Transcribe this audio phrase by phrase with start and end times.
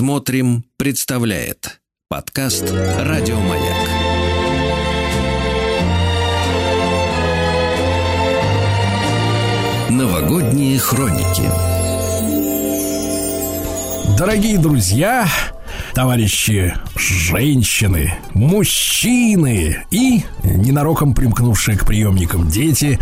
[0.00, 3.76] Смотрим, представляет подкаст Радиомаяк.
[9.90, 11.42] Новогодние хроники.
[14.16, 15.28] Дорогие друзья,
[15.94, 22.98] товарищи женщины, мужчины и ненароком примкнувшие к приемникам дети.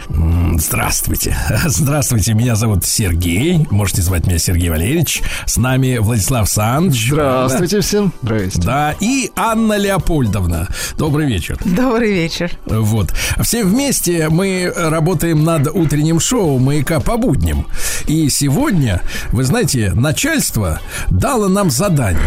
[0.57, 1.37] Здравствуйте.
[1.67, 3.67] Здравствуйте, меня зовут Сергей.
[3.71, 5.23] Можете звать меня Сергей Валерьевич.
[5.47, 7.09] С нами Владислав Санч.
[7.11, 7.83] Здравствуйте да.
[7.83, 8.13] всем.
[8.23, 8.67] Здравствуйте.
[8.67, 10.69] Да, и Анна Леопольдовна.
[10.97, 11.59] Добрый вечер.
[11.65, 12.51] Добрый вечер.
[12.67, 13.13] Вот.
[13.43, 17.67] Все вместе мы работаем над утренним шоу «Маяка по будням».
[18.07, 22.23] И сегодня, вы знаете, начальство дало нам задание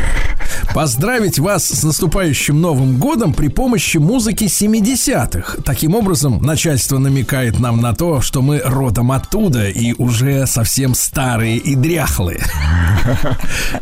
[0.73, 5.61] поздравить вас с наступающим Новым годом при помощи музыки 70-х.
[5.63, 11.57] Таким образом, начальство намекает нам на то, что мы родом оттуда и уже совсем старые
[11.57, 12.43] и дряхлые.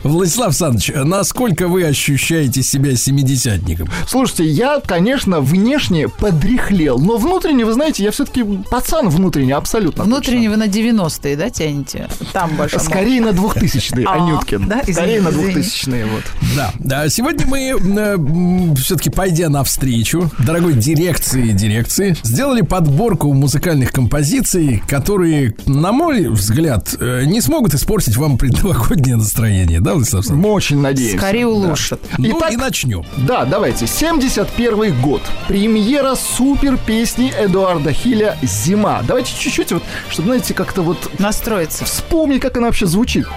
[0.04, 3.90] Владислав Александрович, насколько вы ощущаете себя семидесятником?
[4.08, 10.04] Слушайте, я, конечно, внешне подряхлел, но внутренне, вы знаете, я все-таки пацан внутренне, абсолютно.
[10.04, 10.66] Внутренне точно.
[10.66, 12.08] вы на 90-е, да, тянете?
[12.34, 12.80] Там больше.
[12.80, 14.68] Скорее на 2000-е, а, Анюткин.
[14.68, 14.82] Да?
[14.84, 16.24] Скорее на 2000-е, вот.
[16.56, 17.10] Да, да.
[17.10, 25.92] Сегодня мы э, все-таки пойдя навстречу дорогой дирекции дирекции, сделали подборку музыкальных композиций, которые, на
[25.92, 31.18] мой взгляд, э, не смогут испортить вам предновогоднее настроение, да, Владислав Мы очень надеемся.
[31.18, 32.00] Скорее улучшат.
[32.02, 32.16] Да.
[32.18, 33.06] Ну Итак, и начнем.
[33.18, 33.88] Да, давайте.
[33.88, 35.22] 71 год.
[35.48, 39.02] Премьера супер песни Эдуарда Хиля «Зима».
[39.08, 41.12] Давайте чуть-чуть вот, чтобы, знаете, как-то вот...
[41.20, 41.86] Настроиться.
[41.86, 43.28] Вспомнить, как она вообще звучит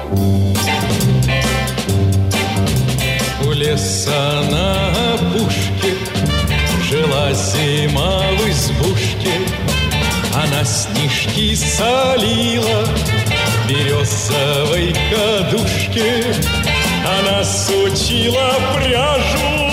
[3.72, 5.94] леса на опушке
[6.82, 9.32] Жила зима в избушке.
[10.34, 12.86] Она снежки солила
[13.66, 16.24] Березовой кадушке.
[17.18, 19.71] Она сучила пряжу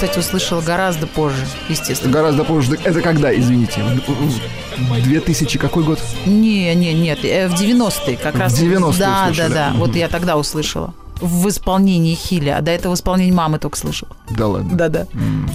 [0.00, 2.10] кстати, услышала гораздо позже, естественно.
[2.10, 2.78] Гораздо позже.
[2.84, 3.84] Это когда, извините?
[5.04, 6.00] 2000 какой год?
[6.24, 8.54] Не, не, нет, э, в 90-е как раз.
[8.54, 12.94] В 90-е Да, да, да, вот я тогда услышала в исполнении Хиля, а до этого
[12.94, 14.08] в исполнении мамы только слышал.
[14.30, 14.76] Да ладно?
[14.76, 15.06] Да-да.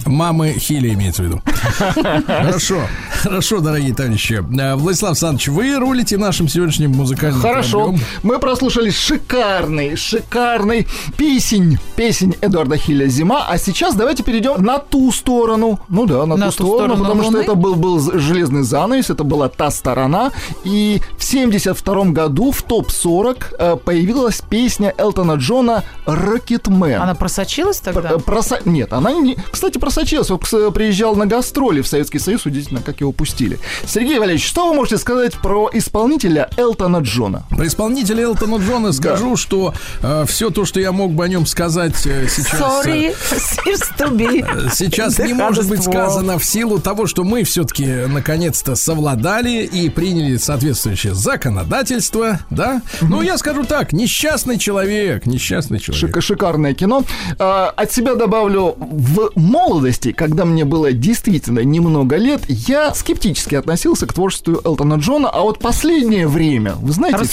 [0.06, 1.41] Мамы Хиля имеется в виду.
[2.28, 2.81] Хорошо,
[3.24, 4.44] хорошо, дорогие товарищи.
[4.59, 7.96] Э, Владислав Александрович, вы рулите нашим сегодняшним музыкальным Хорошо.
[8.24, 10.88] Мы прослушали шикарный, шикарный
[11.18, 15.80] песень, песень Эдуарда Хиля «Зима», а сейчас давайте перейдем на ту сторону.
[15.90, 19.09] Ну да, на, на ту, ту сторону, сторону потому что это был, был железный занавес,
[19.09, 20.31] это была та сторона,
[20.64, 27.02] и в 72 году в топ-40 э, появилась песня Элтона Джона Рокетмен.
[27.02, 28.18] Она просочилась тогда?
[28.19, 28.59] Просо...
[28.66, 29.38] Нет, она не...
[29.52, 30.30] Кстати, просочилась.
[30.31, 33.59] Он приезжал на гастроли в Советский Союз, удивительно, как его пустили.
[33.86, 37.44] Сергей Валерьевич, что вы можете сказать про исполнителя Элтона Джона?
[37.50, 39.38] Про исполнителя Элтона Джона скажу, да.
[39.38, 42.59] что э, все то, что я мог бы о нем сказать э, сейчас...
[42.59, 49.64] Sorry, э, сейчас не может быть сказано в силу того, что мы все-таки наконец-то совладали
[49.64, 52.82] и приняли соответствующее законодательство, да?
[53.02, 56.14] Ну, я скажу так, несчастный человек, несчастный человек.
[56.14, 57.03] Шик шикарное кино.
[57.40, 64.08] А, от себя добавлю, в молодости, когда мне было действительно немного лет, я скептически относился
[64.08, 67.24] к творчеству Элтона Джона, а вот последнее время, вы знаете,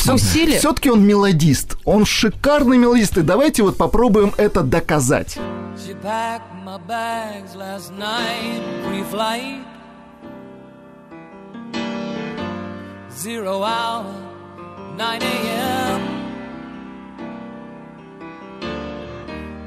[0.59, 1.77] все-таки он мелодист.
[1.84, 5.38] Он шикарный мелодист, и давайте вот попробуем это доказать.
[13.14, 14.06] Zero hour,
[14.99, 16.21] 9 a.m.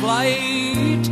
[0.00, 1.04] flight.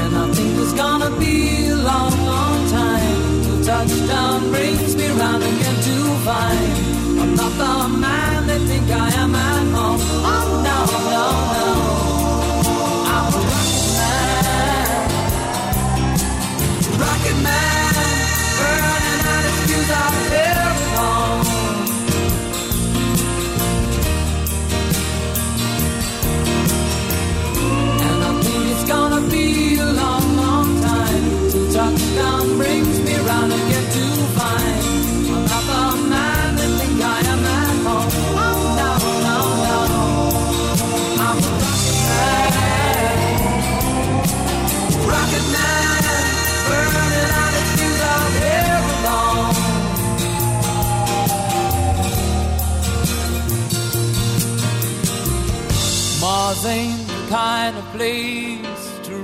[0.00, 5.42] And I think it's gonna be a long, long time till touchdown brings me round
[5.42, 5.96] again to
[6.26, 6.63] find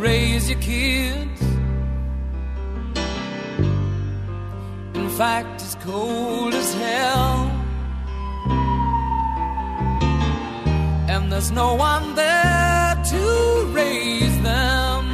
[0.01, 1.43] raise your kids.
[4.95, 7.51] In fact, it's cold as hell.
[11.13, 13.23] And there's no one there to
[13.75, 15.05] raise them.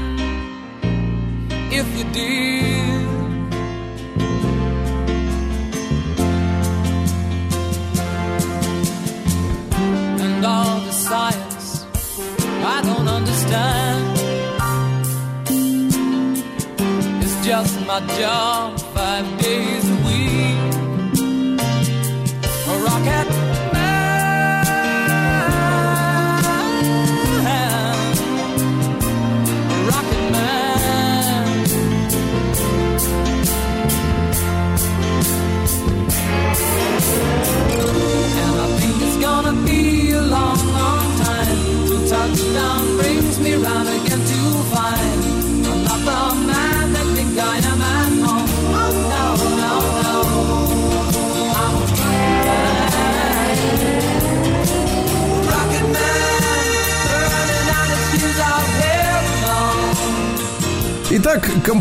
[1.79, 3.07] If you did,
[10.25, 11.85] and all the science
[12.75, 13.76] I don't understand.
[18.01, 20.75] My job five days a week.
[22.69, 23.36] A rocket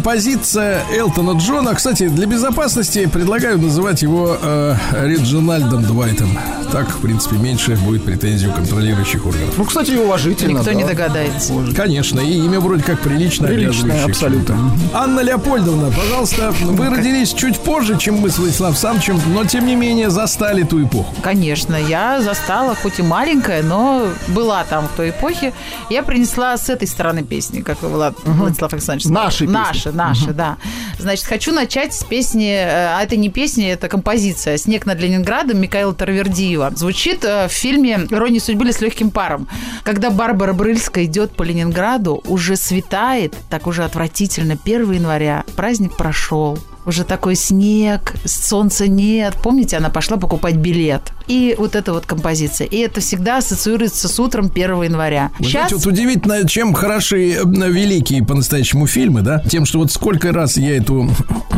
[0.06, 1.74] композиция Элтона Джона.
[1.74, 6.30] Кстати, для безопасности предлагаю называть его э, Реджинальдом Двайтом.
[6.72, 9.54] Так, в принципе, меньше будет претензий у контролирующих органов.
[9.58, 10.58] Ну, кстати, и уважительно.
[10.58, 10.74] Никто да.
[10.74, 11.54] не догадается.
[11.76, 13.50] Конечно, и имя вроде как приличное.
[13.50, 14.58] Приличное, абсолютно.
[14.94, 19.76] Анна Леопольдовна, пожалуйста, вы родились чуть позже, чем мы с Владиславом Самчем, но тем не
[19.76, 21.14] менее застали ту эпоху.
[21.22, 25.54] Конечно, я застала, хоть и маленькая, но была там в той эпохе.
[25.90, 29.06] Я принесла с этой стороны песни, как и Влад, Владислав Александрович.
[29.06, 29.54] Наши песни.
[29.54, 30.58] Наши, наши, да.
[31.00, 35.60] Значит, хочу начать с песни, э, а это не песня, это композиция «Снег над Ленинградом»
[35.60, 36.55] Михаила Тарвердиева.
[36.78, 39.48] Звучит э, в фильме «Ирония судьбы» «С легким паром».
[39.84, 46.58] Когда Барбара Брыльская идет по Ленинграду, уже светает, так уже отвратительно, 1 января, праздник прошел.
[46.86, 49.36] Уже такой снег, солнца нет.
[49.42, 51.12] Помните, она пошла покупать билет.
[51.28, 52.68] И вот эта вот композиция.
[52.68, 55.32] И это всегда ассоциируется с утром 1 января.
[55.40, 59.40] Вы Сейчас знаете, вот удивительно, чем хороши э, великие по-настоящему фильмы, да?
[59.40, 61.10] Тем, что вот сколько раз я эту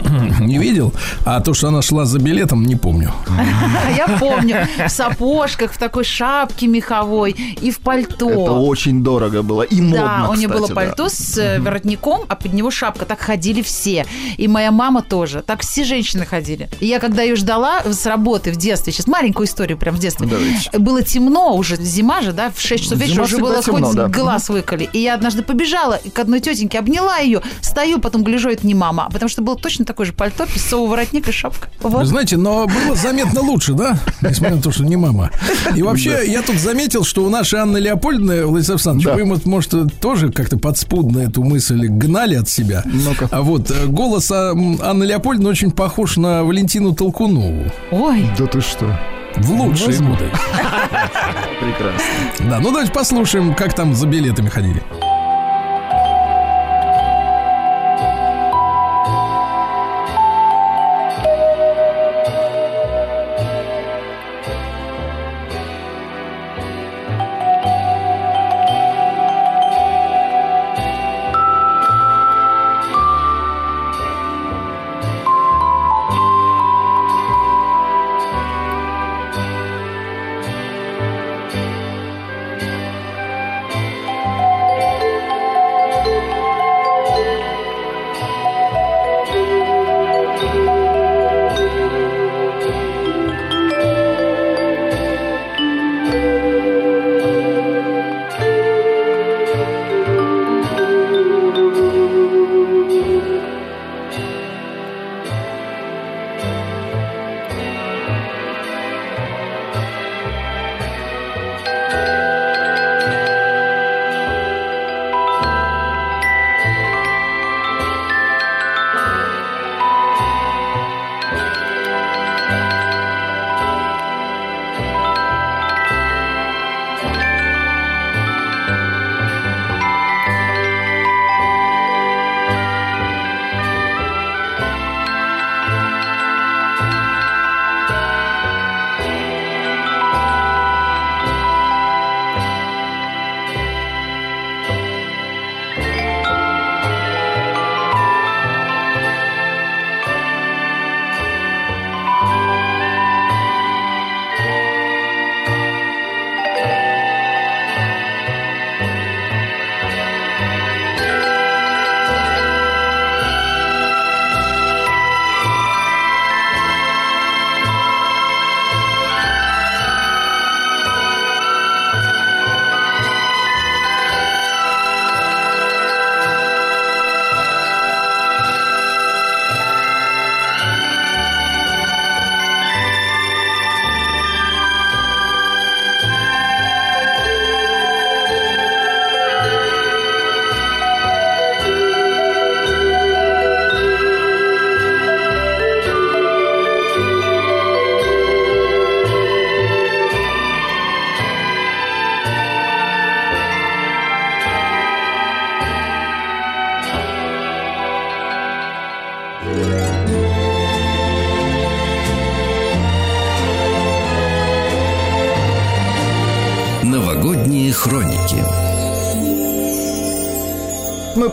[0.40, 0.94] не видел,
[1.26, 3.12] а то, что она шла за билетом, не помню.
[3.98, 8.30] я помню, в сапожках, в такой шапке меховой и в пальто.
[8.30, 12.36] Это очень дорого было и модно, Да, у нее было пальто с э, воротником, а
[12.36, 13.06] под него шапка.
[13.06, 14.06] Так ходили все.
[14.38, 15.42] И моя мама тоже.
[15.46, 16.70] Так все женщины ходили.
[16.80, 20.28] И я, когда ее ждала с работы в детстве, сейчас маленькую историю прям в детстве,
[20.28, 20.78] Давайте.
[20.78, 23.96] было темно уже, зима же, да, в 6 часов вечера Зима уже было темно, хоть
[23.96, 24.08] да.
[24.08, 24.88] глаз выколи.
[24.94, 29.06] И я однажды побежала к одной тетеньке, обняла ее, стою, потом гляжу, это не мама,
[29.08, 31.70] а потому что было точно такое же пальто, песцовый воротник и шапка.
[31.82, 32.06] Вы Вот.
[32.06, 33.98] знаете, но было заметно лучше, да?
[34.22, 35.32] Несмотря на то, что не мама.
[35.76, 39.16] И вообще, я тут заметил, что у нашей Анны Леопольдовны, Владислав Александрович, Да.
[39.16, 42.84] вы, может, тоже как-то подспудно эту мысль гнали от себя.
[42.86, 43.28] Ну-ка.
[43.32, 47.72] А вот э, голос Анны Леопольдовны очень похож на Валентину Толкунову.
[47.92, 49.00] Ой, Да ты что?
[49.40, 50.32] В лучшие годы.
[51.60, 52.50] Прекрасно.
[52.50, 54.84] Да, ну давайте послушаем, как там за билетами ходили.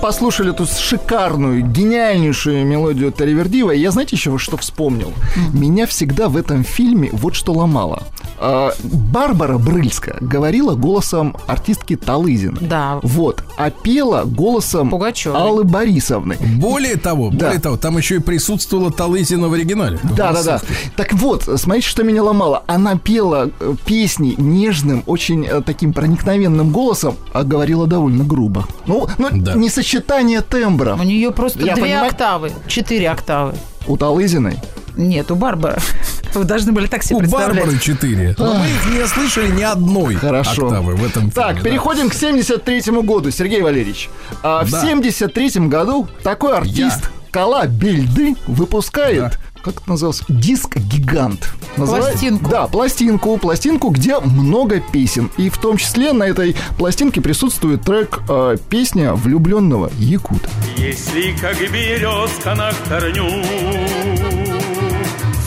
[0.04, 5.14] Послушали эту шикарную, гениальнейшую мелодию Таривердива, я, знаете, еще что вспомнил?
[5.54, 8.02] Меня всегда в этом фильме вот что ломало.
[8.46, 12.58] А, Барбара Брыльска говорила голосом артистки Талызина.
[12.60, 13.00] Да.
[13.02, 13.42] Вот.
[13.56, 15.40] А пела голосом Пугачёвой.
[15.40, 16.36] Аллы Борисовны.
[16.60, 17.46] Более того, Да.
[17.46, 19.98] более того, там еще и присутствовала Талызина в оригинале.
[20.14, 20.60] Да, да, да.
[20.94, 22.64] Так вот, смотрите, что меня ломало.
[22.66, 28.66] Она пела э, песни нежным, очень э, таким проникновенным голосом, а говорила довольно грубо.
[28.86, 29.54] Ну, ну Да.
[29.54, 32.08] не сочетание тембра У нее просто Я две понимаю.
[32.10, 33.54] октавы, четыре октавы.
[33.86, 34.58] у Талызиной.
[34.96, 35.78] Нет, у Барбары.
[36.34, 37.56] Вы должны были так себе У представлять.
[37.56, 38.34] Барбары 4.
[38.38, 40.66] Но мы их не слышали ни одной Хорошо.
[40.66, 41.32] октавы в этом фильме.
[41.32, 41.62] Так, да.
[41.62, 44.08] переходим к 73 году, Сергей Валерьевич.
[44.42, 44.80] А, В Да.
[44.82, 49.32] 73 году такой артист Кала Бельды выпускает, Да.
[49.64, 51.52] как это называлось, диск-гигант.
[51.76, 52.50] Называет- Пластинку.
[52.50, 55.30] Да, пластинку, пластинку, где много песен.
[55.36, 60.48] И в том числе на этой пластинке присутствует трек э, «Песня влюбленного Якута».
[60.76, 63.24] Если как березка на корню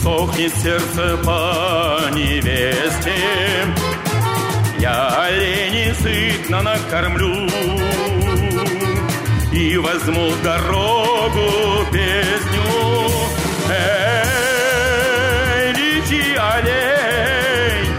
[0.02, 3.12] Сохнет сердце по невесте.
[4.78, 7.48] Я оленей сытно накормлю
[9.52, 12.62] И возьму в дорогу песню.
[13.70, 14.92] Эй,
[15.72, 17.92] лети, олень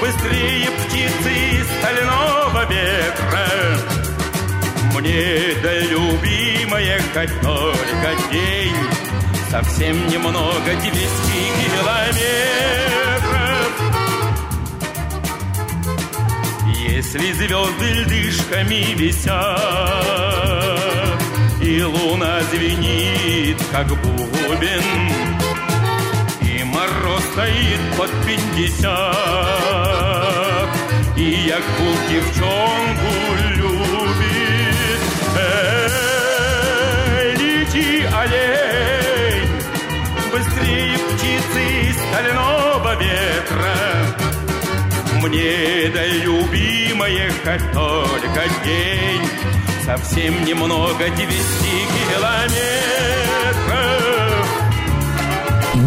[0.00, 3.46] Быстрее птицы стального ветра.
[4.94, 8.97] Мне да любимая хоть только день
[9.50, 10.92] Совсем немного 200
[11.64, 12.68] километров.
[16.76, 19.28] Если звезды льдышками висят
[21.62, 24.82] И луна звенит, как бубен
[26.42, 28.98] И мороз стоит под пятьдесят
[31.16, 33.10] И Якут девчонку
[33.56, 33.67] любит
[45.28, 49.28] Мне да любимая хоть только день.
[49.84, 51.18] Совсем немного 200
[52.08, 52.78] километров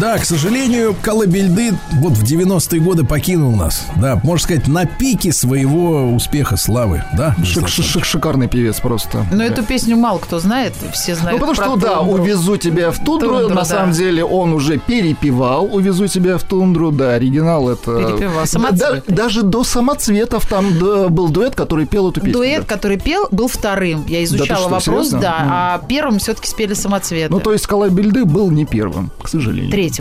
[0.02, 3.86] Да, к сожалению, Колыбельды вот в 90-е годы покинул нас.
[3.94, 7.04] Да, можно сказать, на пике своего успеха, славы.
[7.16, 7.36] Да?
[7.38, 9.24] Шик- шик- шик- шикарный певец просто.
[9.30, 12.20] Но эту песню мало кто знает, все знают Ну, потому про что, да, тундру.
[12.20, 13.64] «Увезу тебя в тундру», Тундру, на да.
[13.64, 17.96] самом деле он уже перепевал «Увезу тебя в тундру», да, оригинал это...
[17.96, 18.40] Перепевал.
[18.40, 19.02] Да, «Самоцветы».
[19.06, 22.32] да, даже до «Самоцветов» там да, был дуэт, который пел эту песню.
[22.32, 22.74] Дуэт, да.
[22.74, 24.04] который пел, был вторым.
[24.08, 25.20] Я изучала что, вопрос, серьезно?
[25.20, 25.38] да.
[25.38, 25.48] Мгм.
[25.52, 27.32] А первым все-таки спели самоцветы.
[27.32, 29.70] Ну, то есть Колыбельды был не первым, к сожалению.
[29.70, 29.91] Третьим.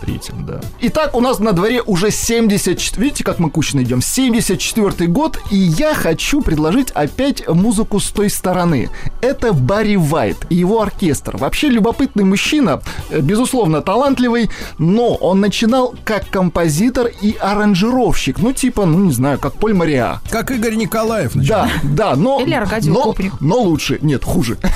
[0.00, 0.60] Третьим, да.
[0.80, 3.02] Итак, у нас на дворе уже 74...
[3.02, 4.02] Видите, как мы кучно идем?
[4.02, 8.90] 74 год, и я хочу предложить опять музыку с той стороны.
[9.20, 11.36] Это Барри Вайт и его оркестр.
[11.36, 18.38] Вообще любопытный мужчина, э, безусловно, талантливый, но он начинал как композитор и аранжировщик.
[18.38, 20.20] Ну, типа, ну, не знаю, как Поль Мариа.
[20.30, 21.34] Как Игорь Николаев.
[21.34, 21.48] начал.
[21.48, 22.40] Да, да, но...
[22.40, 23.98] Или Аркадий но, но лучше.
[24.02, 24.58] Нет, хуже.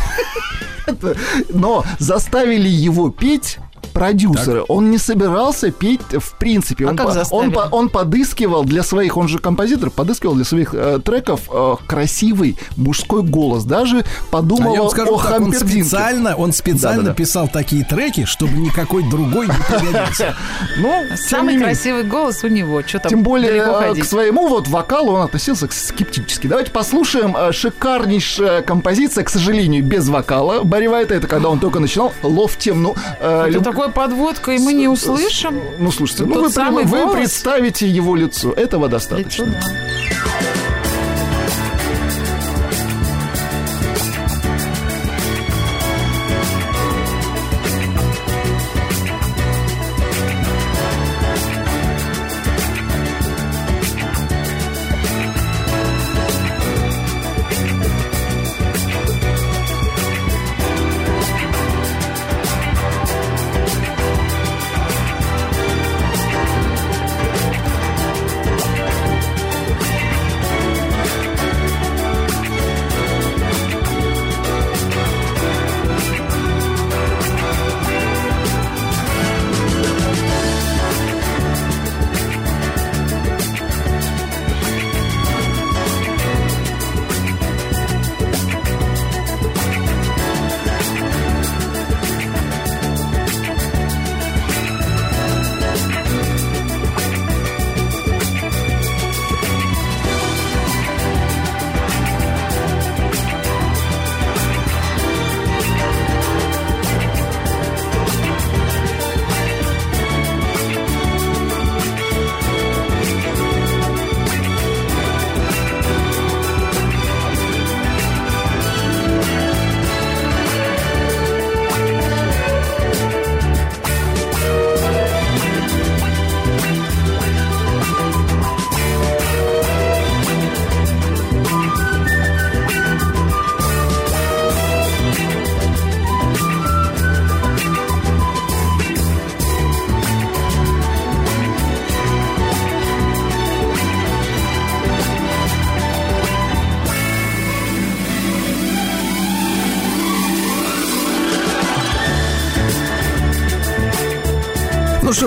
[1.50, 3.58] Но заставили его петь
[3.92, 4.64] продюсеры.
[4.68, 6.86] Он не собирался петь в принципе.
[6.86, 10.44] А он, как по- он, по- он подыскивал для своих, он же композитор, подыскивал для
[10.44, 13.64] своих э, треков э, красивый мужской голос.
[13.64, 17.14] Даже А подумал вам скажу о так, он специально, он специально Да-да-да.
[17.14, 20.34] писал такие треки, чтобы никакой другой не пригодился.
[20.78, 22.82] Ну, Самый красивый голос у него.
[22.82, 26.46] Что там Тем более э, к своему вот вокалу он относился скептически.
[26.46, 30.62] Давайте послушаем э, шикарнейшая композиция, к сожалению, без вокала.
[30.62, 32.94] Барри это когда он только начинал, лов тем, ну...
[33.72, 35.60] такой подводка, и мы не услышим.
[35.78, 36.48] Ну, слушайте, ну
[36.84, 38.52] вы, представите его лицо.
[38.52, 39.46] Этого Лицо, достаточно.
[39.46, 39.60] да.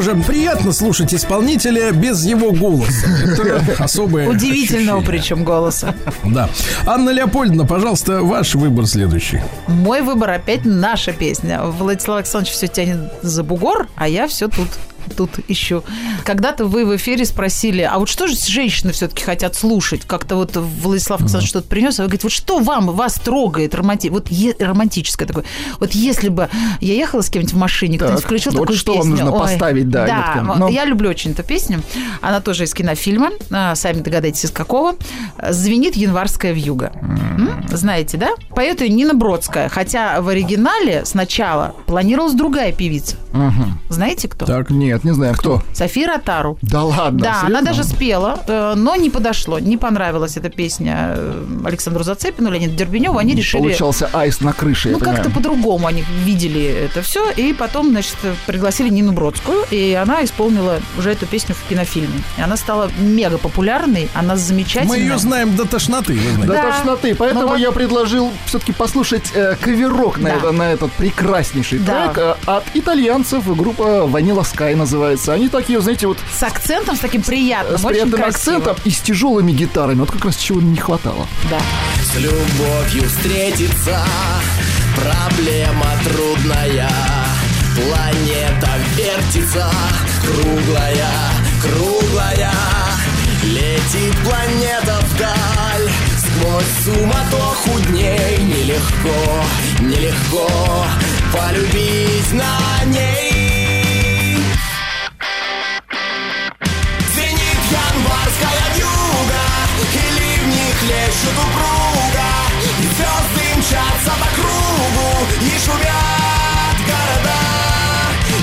[0.03, 3.07] Же, приятно слушать исполнителя без его голоса.
[3.43, 5.21] Это особое Удивительного ощущение.
[5.21, 5.95] причем голоса.
[6.23, 6.49] Да.
[6.85, 9.41] Анна Леопольдовна, пожалуйста, ваш выбор следующий.
[9.67, 11.61] Мой выбор опять наша песня.
[11.63, 14.67] Владислав Александрович все тянет за бугор, а я все тут
[15.13, 15.83] тут ищу.
[16.25, 20.01] Когда-то вы в эфире спросили, а вот что же женщины все-таки хотят слушать?
[20.05, 24.09] Как-то вот Владислав Александрович что-то принес, а вы говорите, вот что вам, вас трогает романти...
[24.09, 25.45] вот е- романтическое такое?
[25.79, 26.49] Вот если бы
[26.81, 29.11] я ехала с кем-нибудь в машине, кто-нибудь Так, включил ну вот такую что вам песню.
[29.25, 30.67] нужно ой, поставить, да, Да, вот Ну.
[30.69, 31.81] я люблю очень эту песню.
[32.21, 34.95] Она тоже из кинофильма, а, сами догадайтесь, из какого.
[35.49, 36.91] Звенит январская вьюга.
[37.01, 37.65] М?
[37.71, 38.29] Знаете, да?
[38.55, 43.15] Поет ее Нина Бродская, хотя в оригинале сначала планировалась другая певица.
[43.89, 44.45] Знаете кто?
[44.45, 45.61] Так, нет, не знаю, кто.
[45.73, 46.57] София Ротару.
[46.61, 47.65] Да ладно, Да, она серьезно?
[47.65, 53.17] даже спела, э, но не подошло, не понравилась эта песня э, Александру Зацепину, Леониду Дербеневу.
[53.17, 53.61] Они решили...
[53.61, 57.31] Получался аист на крыше, Ну, как-то по-другому они видели это все.
[57.31, 58.15] И потом, значит,
[58.45, 62.21] пригласили Нину Бродскую, и она исполнила уже эту песню в кинофильме.
[62.37, 64.97] И она стала мега популярной, она замечательная.
[64.97, 66.47] Мы ее знаем до тошноты, вы знаете.
[66.47, 66.71] До Да.
[66.71, 67.15] тошноты.
[67.15, 70.35] Поэтому вот- я предложил все-таки послушать э, каверок на, Да.
[70.35, 72.07] это- на этот прекраснейший Да.
[72.09, 72.63] трек э, от
[73.23, 73.55] итальянцев.
[73.57, 75.33] Группа Vanilla Sky называется.
[75.33, 78.57] Они такие, знаете, вот С акцентом, с таким приятным, с очень приятным красиво.
[78.57, 79.99] акцентом и с тяжелыми гитарами.
[79.99, 81.27] Вот как раз чего не хватало.
[81.49, 81.59] Да.
[82.03, 84.03] С любовью встретиться
[84.95, 86.89] Проблема трудная
[87.75, 89.67] Планета вертится
[90.21, 91.09] Круглая,
[91.61, 92.51] круглая
[93.43, 99.43] Летит планета вдаль Сквозь суматоху дней Нелегко,
[99.81, 100.85] нелегко
[101.33, 104.37] Полюбить на ней.
[107.11, 109.45] Звенит январская вьюга
[109.93, 112.29] И ливни хлещут упруга
[112.61, 117.41] И звезды мчатся по кругу И шумят города.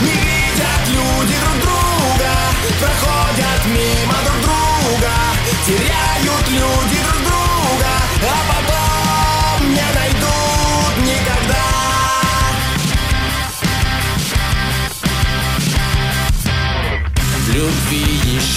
[0.03, 2.33] Не видят люди друг друга
[2.81, 5.13] Проходят мимо друг друга
[5.65, 6.10] Теряют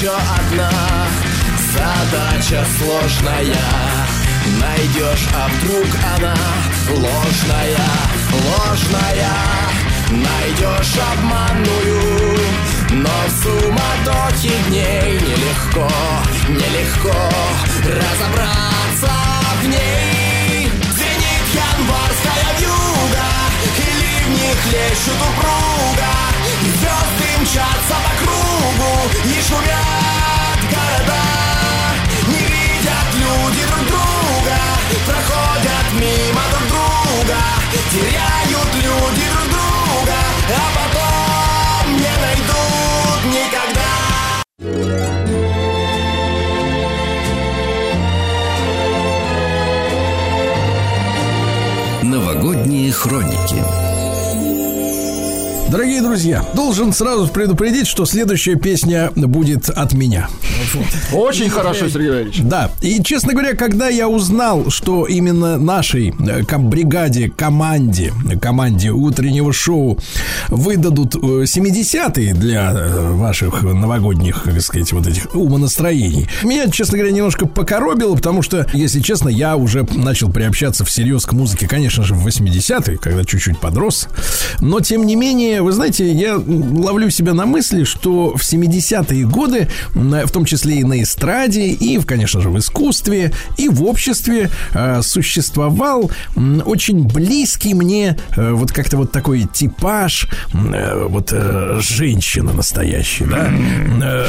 [0.04, 0.70] еще одна
[1.72, 3.56] задача сложная.
[4.60, 5.88] Найдешь, а вдруг
[6.18, 6.36] она
[6.90, 7.78] ложная,
[8.32, 9.32] ложная.
[10.10, 12.38] Найдешь обманную,
[12.92, 15.90] но в суматохе дней Нелегко,
[16.50, 17.30] нелегко
[17.86, 19.14] разобраться
[19.62, 20.70] в ней.
[20.92, 23.32] Звенит январская вьюга
[23.78, 26.33] И ливни хлещут упруга
[26.70, 28.94] звезды мчатся по кругу
[29.26, 31.24] И шумят города.
[32.28, 34.58] Не видят люди друг друга
[35.06, 37.40] Проходят мимо друг друга.
[37.92, 40.18] Теряют люди друг друга
[40.50, 43.94] А потом не найдут никогда.
[52.04, 53.93] Новогодние хроники.
[55.74, 60.30] Дорогие друзья, должен сразу предупредить, что следующая песня будет от меня.
[61.12, 62.42] Очень хорошо, Сергей Валерьевич.
[62.44, 69.52] Да, и, честно говоря, когда я узнал, что именно нашей э, бригаде, команде, команде утреннего
[69.52, 69.98] шоу
[70.50, 77.16] выдадут э, 70-е для э, ваших новогодних, как сказать, вот этих умонастроений, меня, честно говоря,
[77.16, 82.14] немножко покоробило, потому что, если честно, я уже начал приобщаться всерьез к музыке, конечно же,
[82.14, 84.08] в 80-е, когда чуть-чуть подрос.
[84.60, 89.70] Но, тем не менее, вы знаете, я ловлю себя на мысли, что в 70-е годы,
[89.94, 95.02] в том числе и на эстраде, и, конечно же, в искусстве, и в обществе э,
[95.02, 96.12] существовал
[96.66, 101.34] очень близкий мне э, вот как-то вот такой типаж э, вот
[101.80, 104.28] женщина настоящая, да.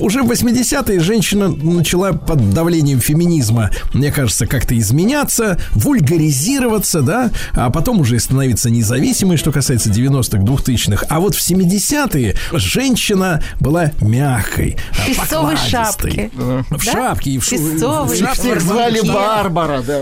[0.00, 7.70] Уже в 80-е женщина начала под давлением феминизма, мне кажется, как-то изменяться, вульгаризироваться, да, а
[7.70, 11.06] потом уже становиться независимой, что касается 90-х, 2000-х.
[11.08, 15.70] А вот в 70-е женщина была мягкой, В песцовой покладистой.
[15.70, 16.30] шапке.
[16.34, 16.92] В Да?
[16.92, 18.40] шапке и в, Песцовой в шапке.
[18.40, 20.00] Всех звали Барбара, да.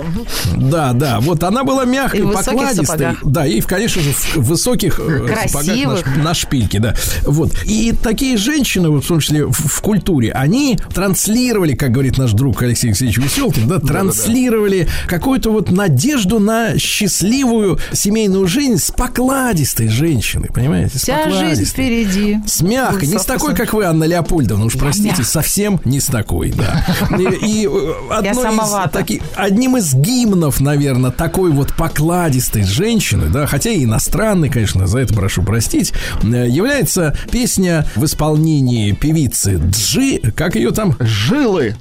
[0.56, 2.86] Да, да, вот она была мягкой, И покладистой.
[2.86, 3.18] сапогах.
[3.24, 5.98] Да, и, конечно же, в высоких э, Красивых.
[5.98, 6.94] сапогах на, на шпильке, да.
[7.24, 7.52] Вот.
[7.64, 12.62] И такие женщины, в том числе в, в культуре, они транслировали, как говорит наш друг
[12.62, 20.37] Алексей Алексеевич Веселкин, да, транслировали какую-то вот надежду на счастливую семейную жизнь с покладистой женщиной.
[20.38, 20.98] Женщины, понимаете?
[20.98, 22.38] С Вся жизнь впереди.
[22.46, 26.50] С мягкой, не с такой, как вы, Анна Леопольдовна, уж простите, совсем не с такой,
[26.50, 26.84] да.
[27.18, 33.70] И, и, э, из таки- одним из гимнов, наверное, такой вот покладистой женщины, да, хотя
[33.70, 40.54] и иностранной, конечно, за это прошу простить, э, является песня в исполнении певицы Джи, как
[40.54, 40.96] ее там?
[41.00, 41.76] Жилы.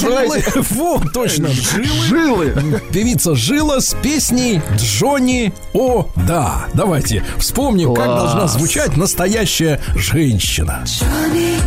[0.00, 0.42] Жилы.
[0.70, 2.06] Вот, точно, Жилы.
[2.08, 2.80] Жилы.
[2.92, 6.66] Певица Жила с песней Джонни О, да.
[6.74, 8.22] Давайте вспомним, как Класс.
[8.22, 10.84] должна звучать настоящая женщина.
[10.86, 11.58] Johnny,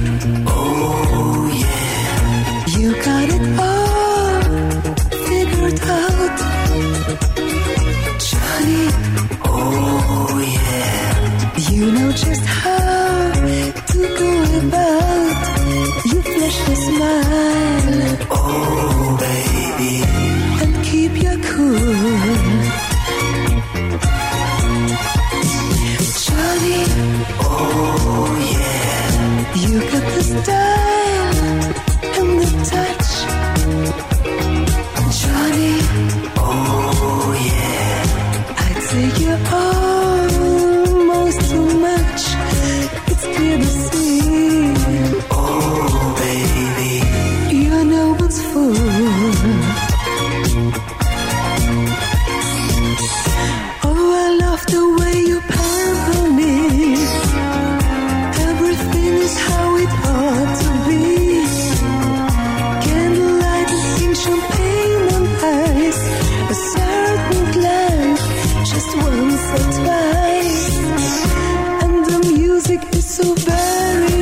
[0.47, 4.41] oh yeah, you got it all
[5.27, 6.39] figured out.
[8.19, 8.87] Johnny,
[9.43, 12.90] oh yeah, you know just how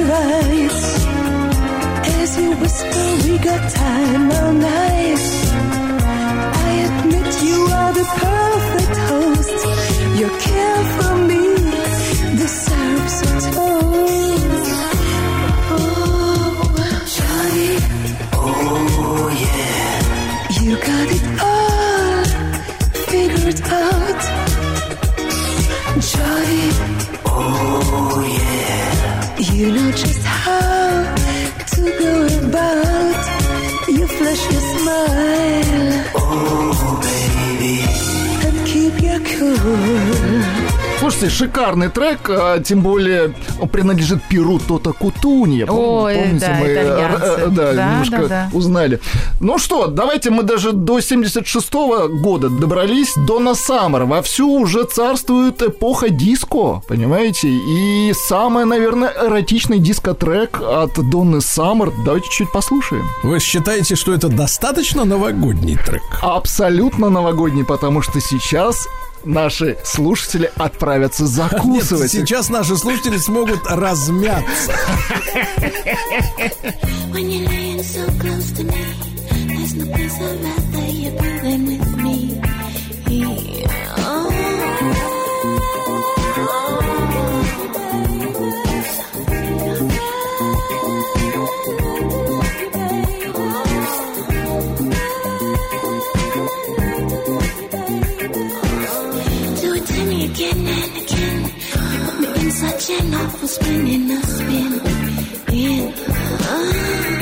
[0.10, 0.66] very.
[2.22, 5.22] As you whisper, we got time all night.
[6.66, 9.60] I admit you are the perfect host.
[10.22, 11.44] Your care for me
[12.42, 14.72] deserves a toast.
[15.76, 16.72] Oh,
[17.16, 17.72] Johnny,
[18.34, 18.89] oh
[41.20, 45.66] Слушайте, шикарный трек, а, тем более он принадлежит Перу Тота Кутунья.
[45.68, 47.26] Ой, Помните, да, мы э, итальянцы.
[47.26, 48.50] э, да, Да, немножко да, да.
[48.54, 49.00] узнали.
[49.42, 53.14] Ну что, давайте мы даже до 76 года добрались.
[53.18, 54.06] Дона Саммер.
[54.06, 57.50] Вовсю уже царствует эпоха диско, понимаете?
[57.50, 61.92] И самый, наверное, эротичный диско-трек от Донны Саммер.
[62.06, 63.04] Давайте чуть послушаем.
[63.24, 66.02] Вы считаете, что это достаточно новогодний трек?
[66.22, 68.88] Абсолютно новогодний, потому что сейчас
[69.26, 72.12] наши слушатели отправятся Нет, закусывать.
[72.12, 74.74] сейчас наши слушатели смогут размяться.
[102.60, 104.74] Such an awful spin in a spin.
[105.54, 105.94] In.
[106.42, 107.19] ah.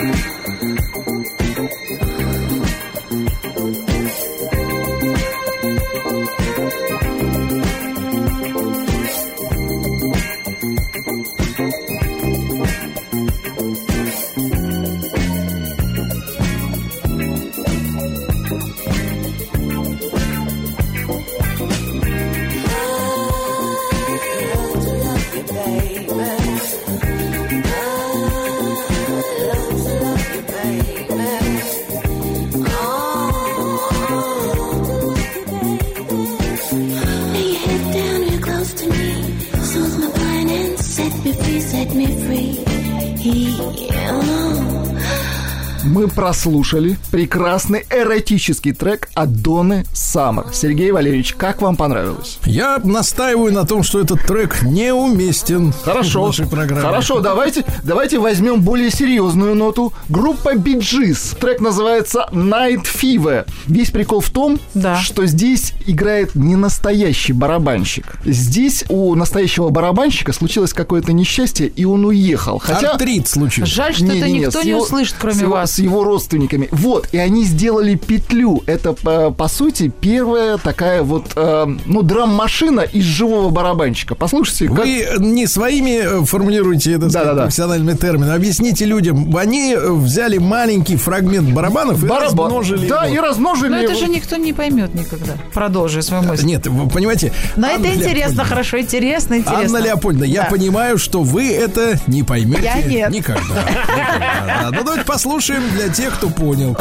[45.97, 50.45] Мы прослушали прекрасный эротический трек от Доны Саммер.
[50.53, 52.37] Сергей Валерьевич, как вам понравилось?
[52.45, 56.25] Я настаиваю на том, что этот трек неуместен Хорошо.
[56.25, 56.83] в нашей программе.
[56.83, 59.91] Хорошо, давайте, давайте возьмем более серьезную ноту.
[60.07, 61.35] Группа Биджис.
[61.41, 63.47] Трек называется Night Fever.
[63.65, 64.97] Весь прикол в том, Да.
[64.97, 68.17] что здесь играет не настоящий барабанщик.
[68.23, 72.59] Здесь у настоящего барабанщика случилось какое-то несчастье, и он уехал.
[72.59, 73.73] Хотя Артрит случился.
[73.73, 75.71] Жаль, что это Не-не-не, никто с не его- услышит, с кроме его- вас.
[75.71, 76.67] с его родственниками.
[76.71, 78.63] Вот, и они сделали петлю.
[78.67, 84.15] Это, по, по сути, первая такая вот, э, ну, драм-машина из живого барабанщика.
[84.15, 84.77] Послушайте, как...
[84.85, 87.41] Вы не своими э, формулируете это Да, да, да.
[87.43, 88.35] профессиональными терминами.
[88.35, 89.35] Объясните людям.
[89.35, 92.27] Они э, взяли маленький фрагмент барабанов и Барабан.
[92.45, 93.15] размножили Да, его.
[93.15, 93.99] и размножили Но это его.
[94.01, 95.33] же никто не поймет никогда.
[95.53, 96.45] Продолжи свою мысль.
[96.45, 97.31] Нет, вы понимаете...
[97.55, 99.77] Но Анна это интересно, хорошо, интересно, интересно.
[99.77, 100.49] Анна Леопольдовна, я Да.
[100.49, 103.09] понимаю, что вы это не поймете Я нет.
[103.11, 103.41] никогда.
[103.87, 104.69] Никогда, да.
[104.71, 106.75] Ну, давайте послушаем для тех, кто понял.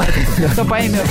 [0.53, 1.07] Кто поймет.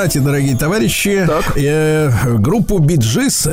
[0.00, 1.58] Кстати, дорогие товарищи, Так.
[1.58, 3.46] э, группу Биджис,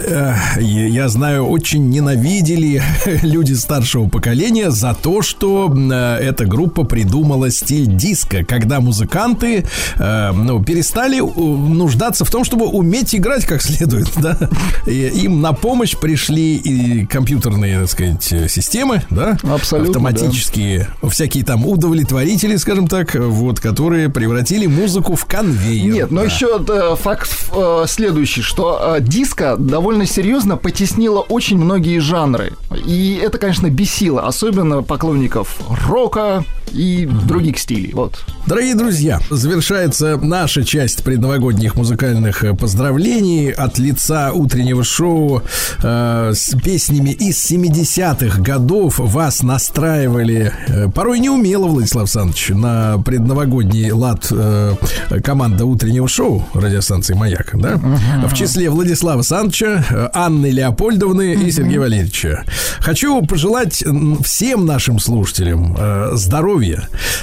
[0.58, 2.82] я знаю, очень ненавидели
[3.22, 9.66] люди старшего поколения за то, что э, эта группа придумала стиль диска, когда музыканты
[9.98, 14.08] э, ну, перестали э, нуждаться в том, чтобы уметь играть как следует.
[14.18, 14.38] Да?
[14.86, 19.38] И им на помощь пришли и компьютерные, так сказать, э, системы, да?
[19.44, 25.94] Абсолютно, автоматические, всякие там удовлетворители, скажем так, вот, которые превратили музыку в конвейер.
[25.94, 26.37] Нет, но Да.
[26.38, 32.54] Еще э, факт э, следующий, что э, диско довольно серьезно потеснило очень многие жанры.
[32.86, 37.92] И это, конечно, бесило, особенно поклонников рока, и других стилей.
[37.94, 38.24] Вот.
[38.46, 45.44] Дорогие друзья, завершается наша часть предновогодних музыкальных э, поздравлений от лица утреннего шоу
[45.84, 49.00] э, с песнями из 70-х годов.
[49.00, 54.76] Вас настраивали, э, порой неумело, Владислав Александрович, на предновогодний лад э,
[55.24, 57.52] команда утреннего шоу радиостанции «Маяк».
[57.54, 57.80] Да?
[58.26, 62.44] В числе Владислава Александровича, э, Анны Леопольдовны и Сергея Валерьевича.
[62.80, 63.84] Хочу пожелать
[64.24, 66.78] всем нашим слушателям э, здоровья, э,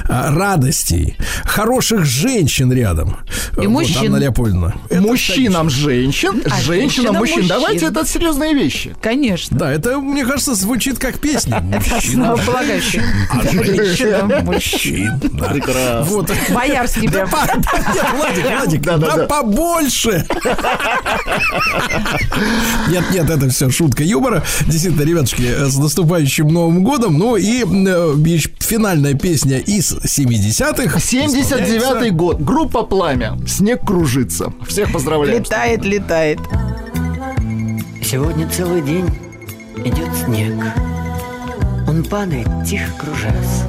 [0.08, 3.16] радостей, хороших женщин рядом.
[3.56, 4.06] И Вот, мужчин.
[4.06, 4.74] Анна Леопольдовна.
[4.90, 7.36] Это, Мужчинам женщин, А женщинам женщинам мужчин.
[7.42, 7.48] мужчин.
[7.48, 8.94] Давайте это серьезные вещи.
[9.00, 9.56] Конечно.
[9.58, 11.60] Да, это, мне кажется, звучит как песня.
[11.62, 13.00] Мужчина, Основополагающий.
[13.30, 15.20] а женщина, мужчин.
[15.20, 16.02] Прекрасно.
[16.04, 16.32] Вот.
[16.50, 17.28] Боярский прям.
[17.94, 19.26] нет, Владик, Владик, Да, да, да да.
[19.26, 20.26] побольше.
[22.88, 24.44] Нет, нет, это все шутка юмора.
[24.66, 27.18] Действительно, ребятушки, э, с наступающим Новым годом.
[27.18, 28.14] Ну и э,
[28.60, 30.98] финальная песня из 70-х.
[30.98, 32.42] 79-й год.
[32.42, 33.38] Группа «Пламя».
[33.48, 34.52] Снег кружится.
[34.68, 35.40] Всех поздравляем.
[35.40, 36.38] Летает, летает.
[38.04, 39.06] Сегодня целый день
[39.78, 40.52] идет снег.
[41.88, 43.62] Он падает, тихо кружась.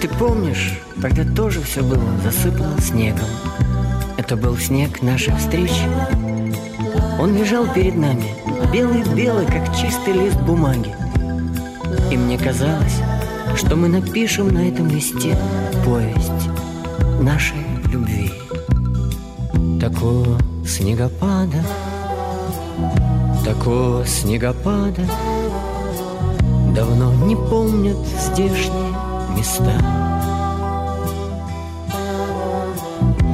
[0.00, 3.26] Ты помнишь, тогда тоже все было засыпано снегом.
[4.16, 5.82] Это был снег нашей встречи.
[7.18, 8.36] Он лежал перед нами,
[8.72, 10.94] белый-белый, как чистый лист бумаги.
[12.12, 13.00] И мне казалось,
[13.56, 15.36] что мы напишем на этом листе
[15.84, 16.48] повесть
[17.20, 18.32] нашей любви.
[19.80, 21.62] Такого снегопада
[23.44, 25.02] Такого снегопада
[26.74, 28.94] Давно не помнят здешние
[29.36, 29.78] места.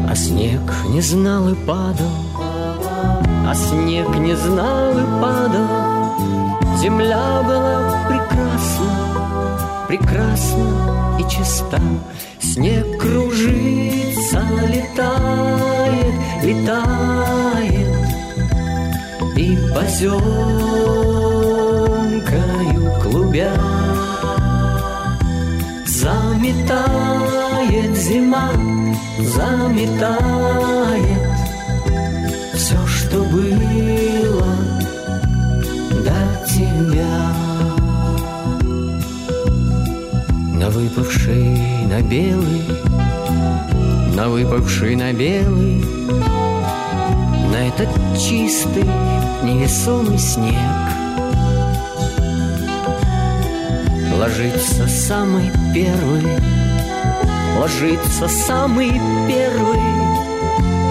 [0.08, 2.10] А снег не знал и падал
[3.46, 6.78] А снег не знал и падал.
[6.78, 9.09] Земля была прекрасна
[9.90, 11.80] Прекрасна и чиста.
[12.38, 16.14] Снег кружится, летает,
[16.44, 17.88] летает.
[19.36, 20.20] И поземкою
[23.02, 23.52] клубя
[25.86, 26.86] Заметает
[27.96, 28.52] зима,
[29.18, 30.50] заметает
[41.30, 42.62] выпавший на белый
[44.14, 45.84] На выпавший на белый.
[47.50, 48.84] На этот чистый,
[49.44, 50.54] невесомый снег
[54.16, 56.22] Ложится самый первый,
[57.58, 58.90] ложится самый
[59.26, 59.80] первый.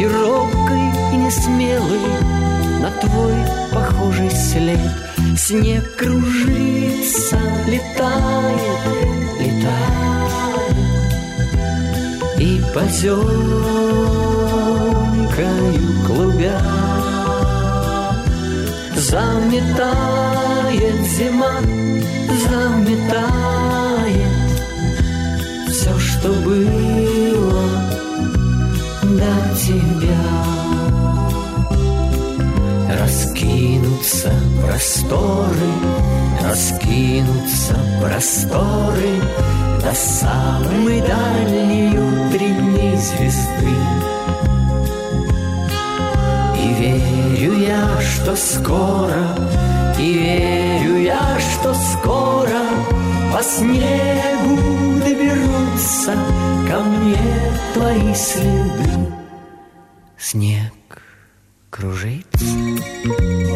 [0.01, 1.99] И робкий, и несмелый
[2.81, 3.35] на твой
[3.71, 4.79] похожий след.
[5.37, 7.37] Снег кружится,
[7.67, 8.79] летает,
[9.39, 9.98] летает
[12.79, 13.19] поземкою
[16.07, 16.61] клубя
[18.95, 20.27] Заметает
[21.07, 21.59] зима,
[22.49, 23.31] заметает
[25.69, 27.69] Все, что было
[29.03, 30.25] до тебя.
[33.01, 35.71] Раскинутся просторы,
[36.41, 39.13] раскинутся просторы
[39.81, 43.75] До самой дальней утренней звезды.
[46.57, 49.35] И верю я, что скоро,
[49.97, 52.61] и верю я, что скоро
[53.33, 56.13] По снегу доберутся
[56.67, 57.17] ко мне
[57.73, 58.89] твои следы.
[60.17, 60.73] Снег
[61.69, 62.45] кружится,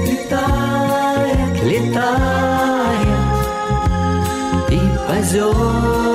[0.08, 3.04] летает, летает
[4.70, 6.13] И поземкою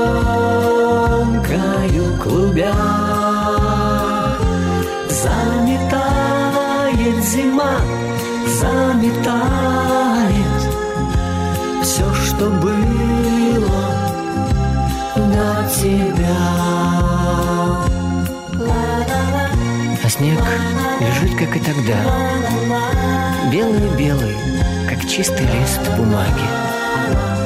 [2.59, 2.75] клубя
[5.09, 6.45] Заметает
[7.25, 7.81] зима,
[8.61, 9.95] заметает
[11.83, 12.79] Все, что было
[15.17, 16.37] до тебя.
[20.03, 20.43] А снег
[21.01, 21.97] лежит, как и тогда.
[23.53, 24.37] Белый-белый,
[24.89, 27.38] как чистый лист бумаги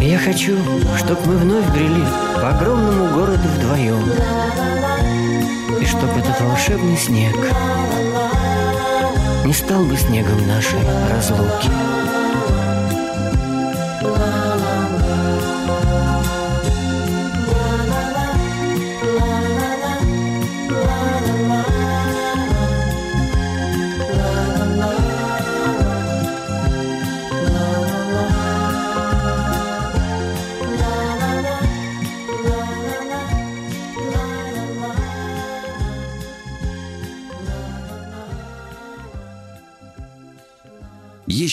[0.00, 0.56] я хочу,
[0.98, 2.04] чтоб мы вновь брели
[2.36, 4.02] По огромному городу вдвоем.
[5.80, 7.36] И чтоб этот волшебный снег
[9.44, 10.78] Не стал бы снегом нашей
[11.10, 11.68] разлуки